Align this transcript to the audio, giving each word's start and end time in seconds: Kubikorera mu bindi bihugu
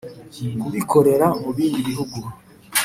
Kubikorera 0.61 1.27
mu 1.41 1.49
bindi 1.55 1.79
bihugu 1.87 2.19